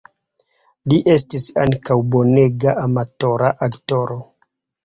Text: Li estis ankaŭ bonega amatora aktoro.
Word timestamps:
Li 0.93 0.97
estis 1.15 1.45
ankaŭ 1.65 1.97
bonega 2.15 2.75
amatora 2.87 3.55
aktoro. 3.69 4.19